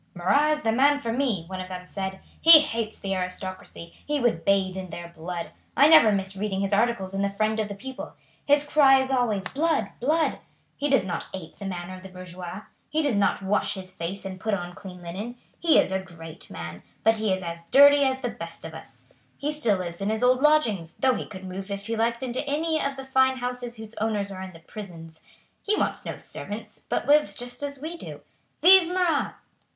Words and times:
"Marat 0.15 0.49
is 0.49 0.61
the 0.63 0.71
man 0.71 0.99
for 0.99 1.13
me," 1.13 1.43
one 1.45 1.61
of 1.61 1.67
them 1.69 1.85
said. 1.85 2.21
"He 2.41 2.61
hates 2.61 2.99
the 2.99 3.13
aristocracy; 3.13 3.93
he 4.03 4.19
would 4.19 4.43
bathe 4.43 4.75
in 4.75 4.89
their 4.89 5.09
blood. 5.09 5.51
I 5.77 5.87
never 5.89 6.11
miss 6.11 6.35
reading 6.35 6.61
his 6.61 6.73
articles 6.73 7.13
in 7.13 7.21
the 7.21 7.29
Friend 7.29 7.59
of 7.59 7.67
the 7.67 7.75
People. 7.75 8.15
His 8.43 8.63
cry 8.63 8.99
is 8.99 9.11
always 9.11 9.47
'Blood! 9.49 9.91
Blood!' 9.99 10.39
He 10.75 10.89
does 10.89 11.05
not 11.05 11.27
ape 11.35 11.57
the 11.57 11.67
manner 11.67 11.93
of 11.93 12.01
the 12.01 12.09
bourgeois. 12.09 12.61
He 12.89 13.03
does 13.03 13.15
not 13.15 13.43
wash 13.43 13.75
his 13.75 13.93
face 13.93 14.25
and 14.25 14.39
put 14.39 14.55
on 14.55 14.73
clean 14.73 15.03
linen. 15.03 15.35
He 15.59 15.77
is 15.77 15.91
a 15.91 15.99
great 15.99 16.49
man, 16.49 16.81
but 17.03 17.17
he 17.17 17.31
is 17.31 17.43
as 17.43 17.65
dirty 17.69 18.03
as 18.03 18.21
the 18.21 18.29
best 18.29 18.65
of 18.65 18.73
us. 18.73 19.05
He 19.37 19.51
still 19.51 19.77
lives 19.77 20.01
in 20.01 20.09
his 20.09 20.23
old 20.23 20.41
lodgings, 20.41 20.95
though 20.97 21.13
he 21.13 21.27
could 21.27 21.45
move 21.45 21.69
if 21.69 21.85
he 21.85 21.95
liked 21.95 22.23
into 22.23 22.43
any 22.47 22.81
of 22.83 22.95
the 22.95 23.05
fine 23.05 23.37
houses 23.37 23.75
whose 23.77 23.93
owners 23.97 24.31
are 24.31 24.41
in 24.41 24.53
the 24.53 24.61
prisons. 24.61 25.21
He 25.61 25.75
wants 25.77 26.05
no 26.05 26.17
servants, 26.17 26.79
but 26.89 27.05
lives 27.05 27.35
just 27.35 27.61
as 27.61 27.77
we 27.79 27.97
do. 27.97 28.21
Vive 28.63 28.87
Marat!" 28.87 29.35